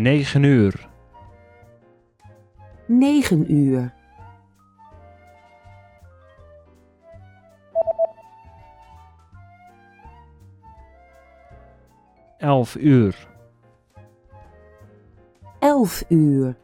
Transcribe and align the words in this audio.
9 0.00 0.44
uur. 0.44 0.72
9 2.88 3.44
uur. 3.48 3.90
Elf 12.38 12.76
uur. 12.76 13.14
11 15.60 16.04
uur. 16.10 16.54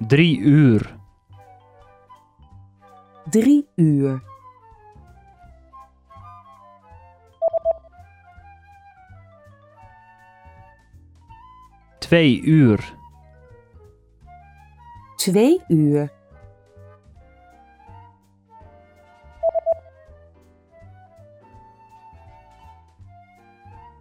Drie 0.00 0.38
uur. 0.44 0.82
3 3.30 3.64
uur. 3.76 4.33
Twee 12.04 12.40
uur. 12.42 12.94
2 15.16 15.60
uur. 15.68 16.08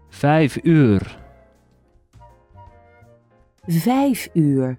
Vijf 0.09 0.63
uur. 0.63 1.17
5 3.67 4.29
uur. 4.34 4.77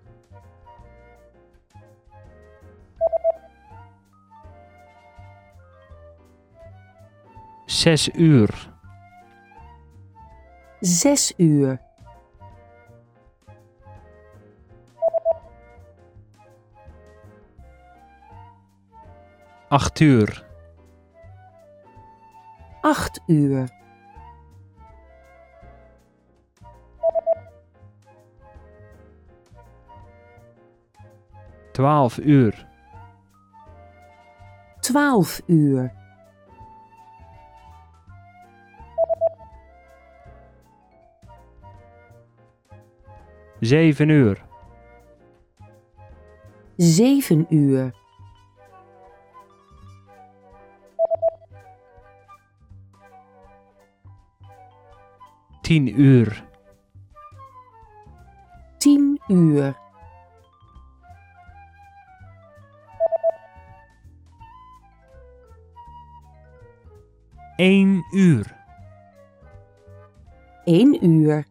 Zes 7.67 8.09
uur. 8.15 8.73
6 10.81 11.35
uur. 11.37 11.84
Acht 19.75 20.01
uur. 20.01 20.29
8 22.83 23.21
uur. 23.27 23.69
Twaalf 31.73 32.19
uur. 32.19 32.55
12 34.81 35.43
uur. 35.47 35.91
Zeven 43.61 44.09
uur. 44.09 44.37
7 46.77 47.47
uur. 47.51 48.04
Tien 55.65 55.87
uur. 55.97 56.29
10 58.81 59.19
uur. 59.29 59.75
Eén 67.57 68.05
uur. 68.13 68.47
1 70.67 70.99
uur. 71.01 71.45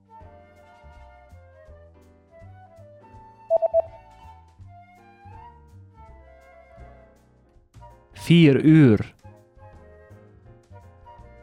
Vier 8.14 8.62
uur. 8.64 9.02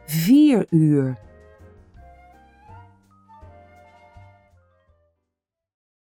4 0.07 0.67
uur. 0.71 1.30